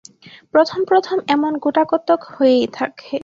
প্রথম 0.53 0.79
প্রথম 0.85 1.17
এমন 1.27 1.53
গোটাকতক 1.57 2.21
হয়েই 2.31 2.65
থাকে। 2.73 3.13